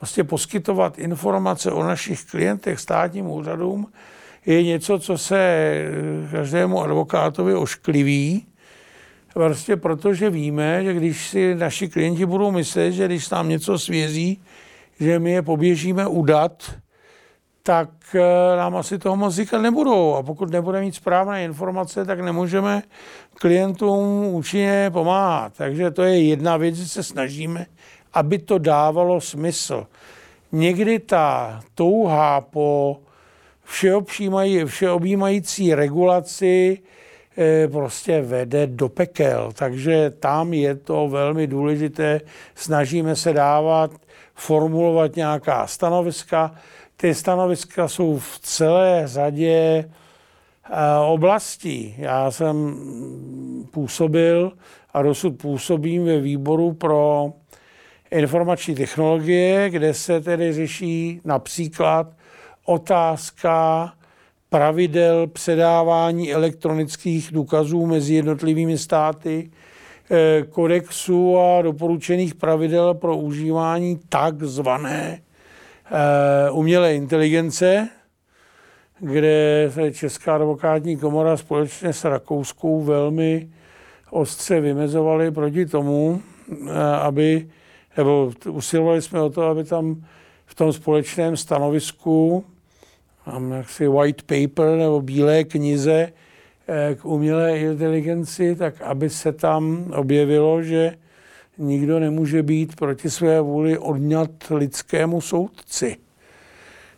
Vlastně 0.00 0.24
poskytovat 0.24 0.98
informace 0.98 1.72
o 1.72 1.82
našich 1.82 2.24
klientech 2.24 2.80
státním 2.80 3.26
úřadům 3.26 3.86
je 4.46 4.62
něco, 4.62 4.98
co 4.98 5.18
se 5.18 5.38
eh, 5.38 6.30
každému 6.30 6.82
advokátovi 6.82 7.54
oškliví, 7.54 8.46
prostě 9.34 9.76
protože 9.76 10.30
víme, 10.30 10.84
že 10.84 10.94
když 10.94 11.28
si 11.28 11.54
naši 11.54 11.88
klienti 11.88 12.26
budou 12.26 12.50
myslet, 12.50 12.92
že 12.92 13.06
když 13.06 13.30
nám 13.30 13.48
něco 13.48 13.78
svěří, 13.78 14.42
že 15.00 15.18
my 15.18 15.32
je 15.32 15.42
poběžíme 15.42 16.06
udat, 16.06 16.72
tak 17.62 17.90
eh, 18.14 18.56
nám 18.56 18.76
asi 18.76 18.98
toho 18.98 19.16
moc 19.16 19.34
říkat 19.34 19.58
nebudou. 19.58 20.14
A 20.14 20.22
pokud 20.22 20.50
nebudeme 20.50 20.84
mít 20.84 20.94
správné 20.94 21.44
informace, 21.44 22.04
tak 22.04 22.20
nemůžeme 22.20 22.82
klientům 23.34 24.26
účinně 24.26 24.90
pomáhat. 24.92 25.52
Takže 25.56 25.90
to 25.90 26.02
je 26.02 26.22
jedna 26.22 26.56
věc, 26.56 26.74
že 26.74 26.88
se 26.88 27.02
snažíme, 27.02 27.66
aby 28.18 28.38
to 28.38 28.58
dávalo 28.58 29.20
smysl. 29.20 29.86
Někdy 30.52 30.98
ta 30.98 31.60
touha 31.74 32.40
po 32.40 33.00
všeobjímající 34.66 35.74
regulaci 35.74 36.78
eh, 37.38 37.68
prostě 37.68 38.22
vede 38.22 38.66
do 38.66 38.88
pekel. 38.88 39.52
Takže 39.54 40.10
tam 40.10 40.52
je 40.52 40.74
to 40.74 41.08
velmi 41.08 41.46
důležité. 41.46 42.20
Snažíme 42.54 43.16
se 43.16 43.32
dávat, 43.32 43.90
formulovat 44.34 45.16
nějaká 45.16 45.66
stanoviska, 45.66 46.54
ty 46.96 47.14
stanoviska 47.14 47.88
jsou 47.88 48.18
v 48.18 48.38
celé 48.42 49.02
řadě 49.04 49.54
eh, 49.54 50.74
oblastí. 51.06 51.94
Já 51.98 52.30
jsem 52.30 52.76
působil 53.70 54.52
a 54.92 55.02
dosud 55.02 55.38
působím 55.38 56.04
ve 56.04 56.20
výboru 56.20 56.72
pro 56.72 57.32
informační 58.10 58.74
technologie, 58.74 59.70
kde 59.70 59.94
se 59.94 60.20
tedy 60.20 60.52
řeší 60.52 61.20
například 61.24 62.06
otázka 62.64 63.92
pravidel 64.48 65.26
předávání 65.26 66.32
elektronických 66.32 67.28
důkazů 67.32 67.86
mezi 67.86 68.14
jednotlivými 68.14 68.78
státy, 68.78 69.50
eh, 70.10 70.42
kodexu 70.50 71.38
a 71.38 71.62
doporučených 71.62 72.34
pravidel 72.34 72.94
pro 72.94 73.16
užívání 73.16 74.00
takzvané 74.08 75.20
Eh, 75.90 76.50
umělé 76.50 76.94
inteligence, 76.94 77.88
kde 79.00 79.70
se 79.74 79.92
Česká 79.92 80.34
advokátní 80.34 80.96
komora 80.96 81.36
společně 81.36 81.92
s 81.92 82.04
Rakouskou 82.04 82.82
velmi 82.82 83.48
ostře 84.10 84.60
vymezovali 84.60 85.30
proti 85.30 85.66
tomu, 85.66 86.22
eh, 86.52 86.82
aby, 86.82 87.48
nebo 87.98 88.32
usilovali 88.50 89.02
jsme 89.02 89.20
o 89.20 89.30
to, 89.30 89.42
aby 89.42 89.64
tam 89.64 90.04
v 90.46 90.54
tom 90.54 90.72
společném 90.72 91.36
stanovisku, 91.36 92.44
mám 93.26 93.52
jaksi 93.52 93.88
white 93.88 94.22
paper 94.22 94.76
nebo 94.76 95.00
bílé 95.00 95.44
knize 95.44 96.12
eh, 96.68 96.94
k 96.94 97.04
umělé 97.04 97.58
inteligenci, 97.58 98.56
tak 98.56 98.82
aby 98.82 99.10
se 99.10 99.32
tam 99.32 99.92
objevilo, 99.96 100.62
že 100.62 100.94
nikdo 101.58 101.98
nemůže 101.98 102.42
být 102.42 102.76
proti 102.76 103.10
své 103.10 103.40
vůli 103.40 103.78
odňat 103.78 104.30
lidskému 104.50 105.20
soudci. 105.20 105.96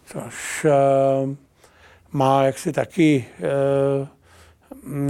Což 0.06 0.64
uh, 0.64 1.34
má 2.12 2.44
jaksi 2.44 2.72
taky 2.72 3.24
uh, 3.38 4.08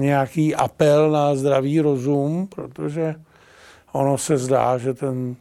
nějaký 0.01 0.55
apel 0.55 1.11
na 1.11 1.35
zdravý 1.35 1.81
rozum, 1.81 2.47
protože 2.47 3.15
ono 3.93 4.19
se 4.19 4.37
zdá, 4.37 4.79
že 4.79 4.95
ten 4.95 5.37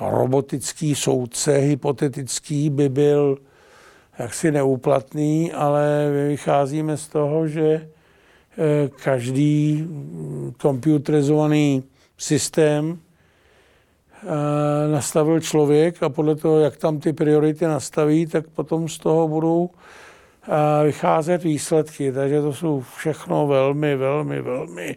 robotický 0.00 0.94
soudce, 0.94 1.56
hypotetický, 1.56 2.70
by 2.70 2.88
byl 2.88 3.38
jaksi 4.18 4.50
neúplatný, 4.50 5.52
ale 5.52 6.10
vycházíme 6.28 6.96
z 6.96 7.08
toho, 7.08 7.48
že 7.48 7.68
eh, 7.72 8.88
každý 9.02 9.88
komputerizovaný 10.60 11.82
systém 12.18 12.98
eh, 12.98 14.92
nastavil 14.92 15.40
člověk 15.40 16.02
a 16.02 16.08
podle 16.08 16.36
toho, 16.36 16.60
jak 16.60 16.76
tam 16.76 17.00
ty 17.00 17.12
priority 17.12 17.64
nastaví, 17.64 18.26
tak 18.26 18.48
potom 18.48 18.88
z 18.88 18.98
toho 18.98 19.28
budou 19.28 19.70
eh, 19.70 20.84
vycházet 20.84 21.44
výsledky. 21.44 22.12
Takže 22.12 22.42
to 22.42 22.52
jsou 22.52 22.84
všechno 22.96 23.46
velmi, 23.46 23.96
velmi, 23.96 24.42
velmi 24.42 24.96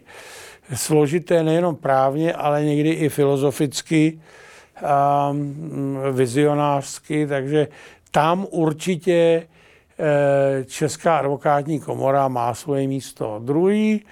složité 0.74 1.42
nejenom 1.42 1.76
právně, 1.76 2.32
ale 2.32 2.64
někdy 2.64 2.90
i 2.90 3.08
filozoficky, 3.08 4.20
vizionářsky, 6.12 7.26
takže 7.26 7.68
tam 8.10 8.46
určitě 8.50 9.46
eh, 9.98 10.64
Česká 10.64 11.18
advokátní 11.18 11.80
komora 11.80 12.28
má 12.28 12.54
svoje 12.54 12.88
místo. 12.88 13.40
Druhý 13.44 14.04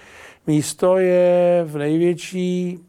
místo 0.47 0.97
je 0.97 1.63
v 1.65 1.77
největší 1.77 2.79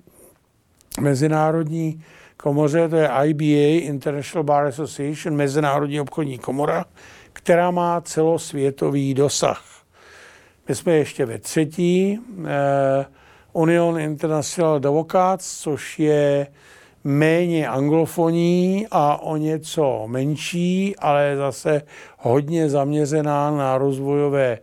mezinárodní 1.00 2.02
komoře, 2.36 2.88
to 2.88 2.96
je 2.96 3.10
IBA, 3.24 3.86
International 3.86 4.44
Bar 4.44 4.66
Association, 4.66 5.36
Mezinárodní 5.36 6.00
obchodní 6.00 6.38
komora, 6.38 6.84
která 7.32 7.70
má 7.70 8.00
celosvětový 8.00 9.14
dosah. 9.14 9.64
My 10.68 10.74
jsme 10.74 10.92
ještě 10.92 11.26
ve 11.26 11.38
třetí, 11.38 12.18
eh, 12.46 13.06
Union 13.52 14.00
International 14.00 14.74
Advocates, 14.74 15.58
což 15.60 15.98
je 15.98 16.46
méně 17.04 17.68
anglofoní 17.68 18.86
a 18.90 19.16
o 19.22 19.36
něco 19.36 20.04
menší, 20.06 20.96
ale 20.98 21.34
zase 21.36 21.82
hodně 22.18 22.68
zaměřená 22.68 23.50
na 23.50 23.78
rozvojové 23.78 24.58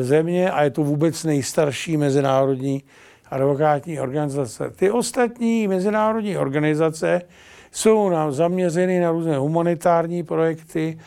země 0.00 0.50
a 0.50 0.64
je 0.64 0.70
to 0.70 0.82
vůbec 0.82 1.24
nejstarší 1.24 1.96
mezinárodní 1.96 2.82
advokátní 3.30 4.00
organizace. 4.00 4.70
Ty 4.76 4.90
ostatní 4.90 5.68
mezinárodní 5.68 6.36
organizace 6.36 7.22
jsou 7.72 8.08
nám 8.08 8.32
zaměřeny 8.32 9.00
na 9.00 9.10
různé 9.10 9.36
humanitární 9.36 10.22
projekty, 10.22 10.98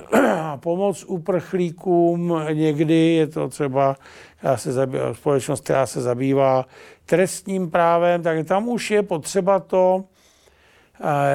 pomoc 0.56 1.04
uprchlíkům, 1.04 2.40
někdy 2.52 2.94
je 2.94 3.26
to 3.26 3.48
třeba 3.48 3.96
která 4.40 4.56
se 4.56 4.72
zabývá, 4.72 5.14
společnost, 5.14 5.60
která 5.60 5.86
se 5.86 6.00
zabývá 6.00 6.66
trestním 7.06 7.70
právem, 7.70 8.22
tak 8.22 8.46
tam 8.46 8.68
už 8.68 8.90
je 8.90 9.02
potřeba 9.02 9.60
to 9.60 10.04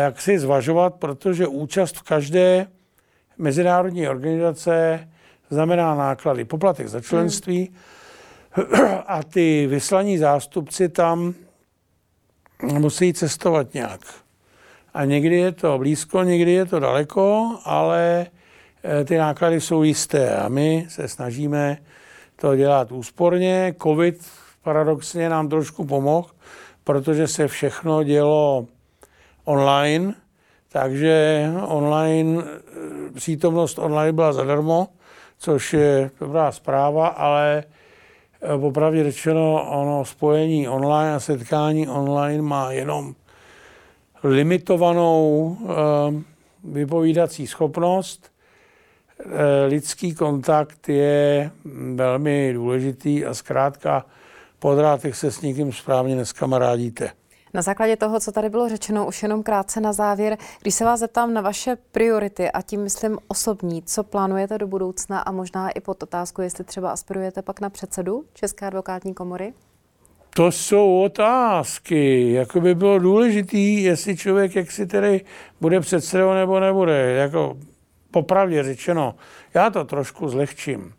jak 0.03 0.21
si 0.21 0.39
zvažovat, 0.39 0.95
protože 0.95 1.47
účast 1.47 1.97
v 1.97 2.01
každé 2.01 2.67
mezinárodní 3.37 4.07
organizace 4.07 5.07
znamená 5.49 5.95
náklady, 5.95 6.45
poplatek 6.45 6.87
za 6.87 7.01
členství 7.01 7.73
hmm. 8.51 8.99
a 9.07 9.23
ty 9.23 9.67
vyslaní 9.67 10.17
zástupci 10.17 10.89
tam 10.89 11.33
musí 12.63 13.13
cestovat 13.13 13.73
nějak. 13.73 14.01
A 14.95 15.05
někdy 15.05 15.35
je 15.35 15.51
to 15.51 15.77
blízko, 15.77 16.23
někdy 16.23 16.51
je 16.51 16.65
to 16.65 16.79
daleko, 16.79 17.55
ale 17.65 18.25
eh, 18.83 19.05
ty 19.05 19.17
náklady 19.17 19.61
jsou 19.61 19.83
jisté 19.83 20.35
a 20.35 20.49
my 20.49 20.85
se 20.89 21.07
snažíme 21.07 21.77
to 22.35 22.55
dělat 22.55 22.91
úsporně. 22.91 23.75
Covid 23.83 24.27
paradoxně 24.63 25.29
nám 25.29 25.49
trošku 25.49 25.85
pomohl, 25.85 26.29
protože 26.83 27.27
se 27.27 27.47
všechno 27.47 28.03
dělo 28.03 28.67
online, 29.43 30.13
takže 30.69 31.47
online, 31.67 32.43
eh, 32.43 33.11
přítomnost 33.11 33.79
online 33.79 34.13
byla 34.13 34.33
zadarmo, 34.33 34.87
což 35.37 35.73
je 35.73 36.11
dobrá 36.19 36.51
zpráva, 36.51 37.07
ale 37.07 37.63
eh, 38.41 38.59
popravdě 38.59 39.03
řečeno, 39.03 39.67
ono 39.69 40.05
spojení 40.05 40.67
online 40.69 41.15
a 41.15 41.19
setkání 41.19 41.87
online 41.87 42.41
má 42.41 42.71
jenom 42.71 43.15
limitovanou 44.25 45.57
eh, 45.61 46.23
vypovídací 46.63 47.47
schopnost. 47.47 48.31
Eh, 49.19 49.65
lidský 49.65 50.15
kontakt 50.15 50.89
je 50.89 51.51
velmi 51.95 52.53
důležitý 52.53 53.25
a 53.25 53.33
zkrátka 53.33 54.05
po 54.59 54.75
drátech 54.75 55.15
se 55.15 55.31
s 55.31 55.41
někým 55.41 55.73
správně 55.73 56.15
neskamarádíte. 56.15 57.11
Na 57.53 57.61
základě 57.61 57.97
toho, 57.97 58.19
co 58.19 58.31
tady 58.31 58.49
bylo 58.49 58.69
řečeno, 58.69 59.07
už 59.07 59.23
jenom 59.23 59.43
krátce 59.43 59.81
na 59.81 59.93
závěr, 59.93 60.37
když 60.61 60.75
se 60.75 60.85
vás 60.85 60.99
zeptám 60.99 61.33
na 61.33 61.41
vaše 61.41 61.77
priority, 61.91 62.51
a 62.51 62.61
tím 62.61 62.81
myslím 62.81 63.17
osobní, 63.27 63.83
co 63.83 64.03
plánujete 64.03 64.57
do 64.57 64.67
budoucna 64.67 65.19
a 65.19 65.31
možná 65.31 65.69
i 65.69 65.79
pod 65.79 66.03
otázku, 66.03 66.41
jestli 66.41 66.63
třeba 66.63 66.91
aspirujete 66.91 67.41
pak 67.41 67.61
na 67.61 67.69
předsedu 67.69 68.25
České 68.33 68.67
advokátní 68.67 69.13
komory? 69.13 69.53
To 70.37 70.51
jsou 70.51 71.01
otázky. 71.01 72.31
Jako 72.31 72.61
by 72.61 72.75
bylo 72.75 72.99
důležité, 72.99 73.57
jestli 73.57 74.17
člověk 74.17 74.55
jak 74.55 74.71
si 74.71 74.87
tedy 74.87 75.21
bude 75.61 75.79
předsedou 75.79 76.33
nebo 76.33 76.59
nebude. 76.59 77.11
Jako 77.11 77.57
popravdě 78.11 78.63
řečeno, 78.63 79.15
já 79.53 79.69
to 79.69 79.85
trošku 79.85 80.29
zlehčím. 80.29 80.93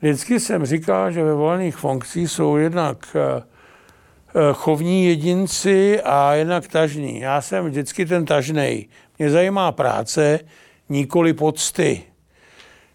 Vždycky 0.00 0.40
jsem 0.40 0.66
říkal, 0.66 1.12
že 1.12 1.24
ve 1.24 1.34
volných 1.34 1.76
funkcích 1.76 2.30
jsou 2.30 2.56
jednak 2.56 3.16
eh, 3.16 3.42
eh, 3.42 4.40
chovní 4.52 5.06
jedinci 5.06 6.00
a 6.02 6.34
jednak 6.34 6.68
tažní. 6.68 7.20
Já 7.20 7.40
jsem 7.40 7.66
vždycky 7.66 8.06
ten 8.06 8.24
tažnej. 8.24 8.88
Mě 9.18 9.30
zajímá 9.30 9.72
práce, 9.72 10.40
nikoli 10.88 11.32
pocty. 11.32 12.02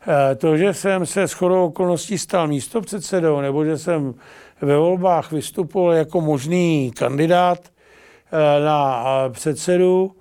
Eh, 0.08 0.36
to, 0.36 0.58
že 0.58 0.74
jsem 0.74 1.06
se 1.06 1.28
shodou 1.28 1.65
okolností 1.65 2.17
stal 2.17 2.48
místopředsedou, 2.48 3.41
nebo 3.41 3.65
že 3.65 3.78
jsem 3.78 4.13
ve 4.62 4.78
volbách 4.78 5.32
vystupoval 5.32 5.94
jako 5.94 6.22
možný 6.22 6.92
kandidát 6.96 7.60
na 8.66 9.06
předsedu, 9.30 10.16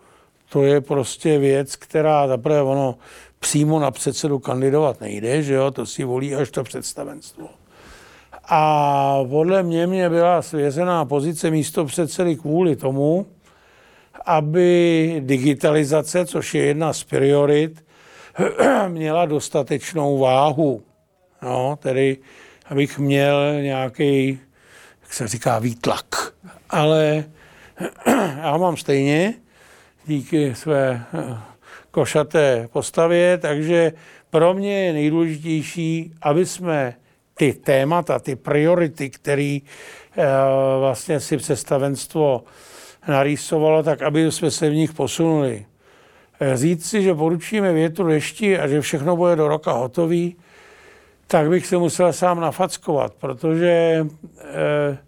to 0.48 0.62
je 0.62 0.80
prostě 0.80 1.38
věc, 1.38 1.76
která 1.76 2.28
zaprvé 2.28 2.62
ono 2.62 2.98
přímo 3.38 3.80
na 3.80 3.90
předsedu 3.90 4.38
kandidovat 4.38 5.00
nejde, 5.00 5.42
že 5.42 5.54
jo, 5.54 5.70
to 5.70 5.86
si 5.86 6.04
volí 6.04 6.34
až 6.34 6.50
to 6.50 6.64
představenstvo. 6.64 7.48
A 8.44 9.24
podle 9.30 9.62
mě 9.62 9.86
mě 9.86 10.10
byla 10.10 10.42
svěřená 10.42 11.04
pozice 11.04 11.50
místo 11.50 11.84
předsedy 11.84 12.36
kvůli 12.36 12.76
tomu, 12.76 13.26
aby 14.26 15.16
digitalizace, 15.24 16.26
což 16.26 16.54
je 16.54 16.64
jedna 16.64 16.92
z 16.92 17.04
priorit, 17.04 17.84
měla 18.88 19.26
dostatečnou 19.26 20.18
váhu. 20.18 20.82
No, 21.42 21.78
tedy 21.82 22.16
abych 22.72 22.98
měl 22.98 23.62
nějaký, 23.62 24.40
jak 25.02 25.14
se 25.14 25.28
říká, 25.28 25.58
výtlak. 25.58 26.06
Ale 26.70 27.24
já 28.42 28.56
mám 28.56 28.76
stejně, 28.76 29.34
díky 30.06 30.54
své 30.54 31.04
košaté 31.90 32.68
postavě, 32.72 33.38
takže 33.38 33.92
pro 34.30 34.54
mě 34.54 34.84
je 34.84 34.92
nejdůležitější, 34.92 36.12
aby 36.22 36.46
jsme 36.46 36.94
ty 37.34 37.52
témata, 37.52 38.18
ty 38.18 38.36
priority, 38.36 39.10
které 39.10 39.58
eh, 40.16 40.24
vlastně 40.80 41.20
si 41.20 41.36
představenstvo 41.36 42.44
narýsovalo, 43.08 43.82
tak 43.82 44.02
aby 44.02 44.32
jsme 44.32 44.50
se 44.50 44.70
v 44.70 44.74
nich 44.74 44.92
posunuli. 44.92 45.66
Eh, 46.40 46.56
říct 46.56 46.88
si, 46.88 47.02
že 47.02 47.14
poručíme 47.14 47.72
větru 47.72 48.08
dešti 48.08 48.58
a 48.58 48.68
že 48.68 48.80
všechno 48.80 49.16
bude 49.16 49.36
do 49.36 49.48
roka 49.48 49.72
hotový, 49.72 50.36
tak 51.26 51.48
bych 51.48 51.66
se 51.66 51.76
musel 51.76 52.12
sám 52.12 52.40
nafackovat, 52.40 53.14
protože 53.14 54.06
eh, 54.40 54.98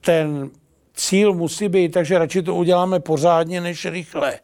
ten 0.00 0.50
cíl 0.94 1.34
musí 1.34 1.68
být, 1.68 1.88
takže 1.88 2.18
radši 2.18 2.42
to 2.42 2.54
uděláme 2.54 3.00
pořádně 3.00 3.60
než 3.60 3.84
rychle. 3.84 4.38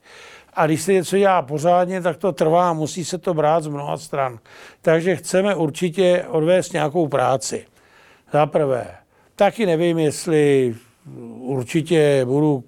A 0.55 0.67
když 0.67 0.83
se 0.83 0.93
něco 0.93 1.19
dělá 1.19 1.43
pořádně, 1.43 2.01
tak 2.01 2.17
to 2.17 2.33
trvá, 2.33 2.73
musí 2.73 3.05
se 3.05 3.19
to 3.19 3.35
brát 3.35 3.63
z 3.63 3.67
mnoha 3.67 3.97
stran. 3.97 4.39
Takže 4.83 5.17
chceme 5.17 5.55
určitě 5.55 6.25
odvést 6.29 6.73
nějakou 6.73 7.09
práci. 7.09 7.67
Za 8.33 8.47
prvé. 8.47 8.87
Taky 9.37 9.67
nevím, 9.67 9.99
jestli 9.99 10.75
určitě 11.39 12.25
budu 12.25 12.65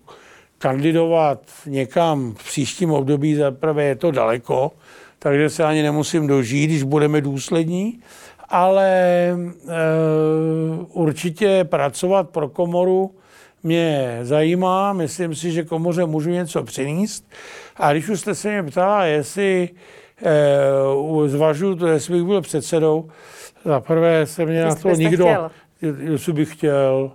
kandidovat 0.59 1.41
někam 1.67 2.35
v 2.35 2.45
příštím 2.45 2.91
období, 2.91 3.35
za 3.35 3.51
prvé 3.51 3.85
je 3.85 3.97
to 3.97 4.11
daleko, 4.11 4.73
takže 5.23 5.51
se 5.51 5.65
ani 5.65 5.83
nemusím 5.83 6.27
dožít, 6.27 6.67
když 6.67 6.83
budeme 6.83 7.21
důslední, 7.21 8.01
ale 8.49 8.89
e, 8.89 9.37
určitě 10.93 11.65
pracovat 11.65 12.31
pro 12.31 12.49
komoru 12.49 13.11
mě 13.63 14.19
zajímá, 14.23 14.93
myslím 14.93 15.35
si, 15.35 15.53
že 15.53 15.65
komoře 15.65 16.07
můžu 16.07 16.31
něco 16.31 16.63
přinést. 16.63 17.25
A 17.77 17.93
když 17.93 18.09
už 18.09 18.21
jste 18.21 18.35
se 18.35 18.49
mě 18.51 18.71
ptala, 18.71 19.05
jestli 19.05 19.69
e, 20.25 21.29
zvažuju 21.29 21.75
to, 21.75 21.87
jestli 21.87 22.15
bych 22.15 22.25
byl 22.25 22.41
předsedou, 22.41 23.09
za 23.65 23.81
prvé 23.81 24.27
se 24.27 24.47
mě 24.47 24.65
na 24.65 24.75
to 24.75 24.91
nikdo, 24.91 25.25
chtěl. 25.25 25.51
jestli 26.11 26.33
bych 26.33 26.53
chtěl, 26.53 27.13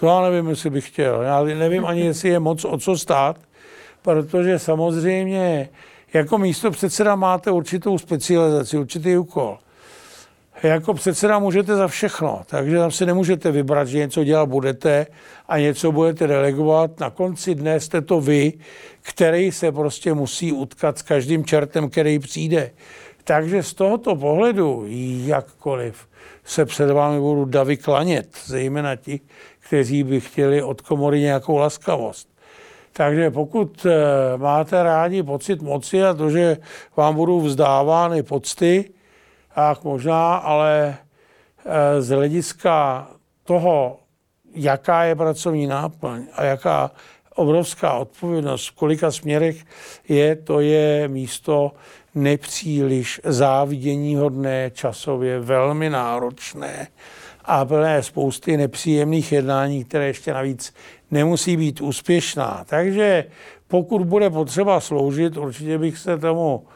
to 0.00 0.06
já 0.06 0.30
nevím, 0.30 0.48
jestli 0.48 0.70
bych 0.70 0.88
chtěl. 0.88 1.22
Já 1.22 1.42
nevím 1.42 1.86
ani, 1.86 2.00
jestli 2.00 2.28
je 2.28 2.40
moc 2.40 2.64
o 2.64 2.78
co 2.78 2.98
stát, 2.98 3.36
protože 4.02 4.58
samozřejmě 4.58 5.68
jako 6.14 6.38
místo 6.38 6.70
předseda 6.70 7.14
máte 7.14 7.50
určitou 7.50 7.98
specializaci, 7.98 8.78
určitý 8.78 9.16
úkol 9.16 9.58
jako 10.62 10.94
předseda 10.94 11.38
můžete 11.38 11.76
za 11.76 11.88
všechno, 11.88 12.42
takže 12.46 12.78
tam 12.78 12.90
si 12.90 13.06
nemůžete 13.06 13.52
vybrat, 13.52 13.88
že 13.88 13.98
něco 13.98 14.24
dělat 14.24 14.48
budete 14.48 15.06
a 15.48 15.58
něco 15.58 15.92
budete 15.92 16.26
delegovat. 16.26 17.00
Na 17.00 17.10
konci 17.10 17.54
dne 17.54 17.80
jste 17.80 18.00
to 18.00 18.20
vy, 18.20 18.52
který 19.02 19.52
se 19.52 19.72
prostě 19.72 20.14
musí 20.14 20.52
utkat 20.52 20.98
s 20.98 21.02
každým 21.02 21.44
čertem, 21.44 21.90
který 21.90 22.18
přijde. 22.18 22.70
Takže 23.24 23.62
z 23.62 23.74
tohoto 23.74 24.16
pohledu, 24.16 24.84
jakkoliv 25.24 26.08
se 26.44 26.64
před 26.64 26.90
vámi 26.90 27.20
budu 27.20 27.44
davy 27.44 27.76
klanět, 27.76 28.28
zejména 28.44 28.96
ti, 28.96 29.20
kteří 29.58 30.02
by 30.02 30.20
chtěli 30.20 30.62
od 30.62 30.80
komory 30.80 31.20
nějakou 31.20 31.56
laskavost. 31.56 32.33
Takže 32.96 33.30
pokud 33.30 33.86
eh, 33.86 33.92
máte 34.36 34.82
rádi 34.82 35.22
pocit 35.22 35.62
moci 35.62 36.04
a 36.04 36.14
to, 36.14 36.30
že 36.30 36.56
vám 36.96 37.14
budou 37.14 37.40
vzdávány 37.40 38.22
pocty, 38.22 38.90
tak 39.54 39.84
možná, 39.84 40.36
ale 40.36 40.96
eh, 41.66 42.02
z 42.02 42.08
hlediska 42.08 43.08
toho, 43.44 43.98
jaká 44.54 45.04
je 45.04 45.14
pracovní 45.14 45.66
náplň 45.66 46.26
a 46.34 46.44
jaká 46.44 46.90
obrovská 47.34 47.92
odpovědnost 47.92 48.68
v 48.68 48.74
kolika 48.74 49.10
směrech 49.10 49.64
je, 50.08 50.36
to 50.36 50.60
je 50.60 51.08
místo 51.08 51.72
nepříliš 52.14 53.20
záviděníhodné, 53.24 54.70
časově 54.74 55.40
velmi 55.40 55.90
náročné 55.90 56.88
a 57.44 57.64
plné 57.64 58.02
spousty 58.02 58.56
nepříjemných 58.56 59.32
jednání, 59.32 59.84
které 59.84 60.06
ještě 60.06 60.32
navíc 60.32 60.74
nemusí 61.10 61.56
být 61.56 61.80
úspěšná. 61.80 62.64
Takže 62.66 63.24
pokud 63.68 64.02
bude 64.02 64.30
potřeba 64.30 64.80
sloužit, 64.80 65.36
určitě 65.36 65.78
bych 65.78 65.98
se 65.98 66.18
tomu 66.18 66.66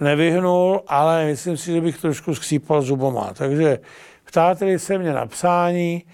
nevyhnul, 0.00 0.80
ale 0.86 1.26
myslím 1.26 1.56
si, 1.56 1.72
že 1.72 1.80
bych 1.80 1.98
trošku 1.98 2.34
skřípal 2.34 2.82
zuboma. 2.82 3.30
Takže 3.34 3.78
ptáte 4.24 4.78
se 4.78 4.98
mě 4.98 5.12
na 5.12 5.26
psání, 5.26 6.04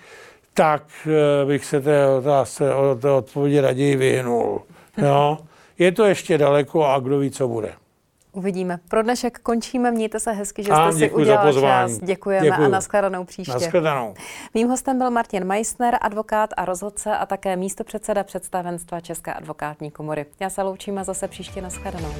tak 0.54 0.82
eh, 1.06 1.46
bych 1.46 1.64
se 1.64 1.80
té 1.80 2.08
otázce, 2.08 2.64
té 3.00 3.10
odpovědi 3.10 3.60
raději 3.60 3.96
vyhnul. 3.96 4.62
Jo? 4.98 5.38
Je 5.78 5.92
to 5.92 6.04
ještě 6.04 6.38
daleko 6.38 6.84
a 6.84 6.98
kdo 6.98 7.18
ví, 7.18 7.30
co 7.30 7.48
bude. 7.48 7.72
Uvidíme. 8.36 8.78
Pro 8.88 9.02
dnešek 9.02 9.38
končíme. 9.38 9.90
Mějte 9.90 10.20
se 10.20 10.32
hezky, 10.32 10.62
že 10.62 10.66
jste 10.66 10.82
a, 10.82 10.92
si 10.92 11.10
udělal 11.10 11.52
čas. 11.52 11.98
Děkujeme 11.98 12.46
Děkuju. 12.46 12.66
a 12.66 12.68
nashledanou 12.68 13.24
příště. 13.24 13.52
Nashledanou. 13.52 14.14
Mým 14.54 14.68
hostem 14.68 14.98
byl 14.98 15.10
Martin 15.10 15.44
Meissner, 15.44 15.98
advokát 16.00 16.50
a 16.56 16.64
rozhodce 16.64 17.16
a 17.16 17.26
také 17.26 17.56
místopředseda 17.56 18.24
představenstva 18.24 19.00
České 19.00 19.34
advokátní 19.34 19.90
komory. 19.90 20.26
Já 20.40 20.50
se 20.50 20.62
loučím 20.62 20.98
a 20.98 21.04
zase 21.04 21.28
příště 21.28 21.62
nashledanou. 21.62 22.14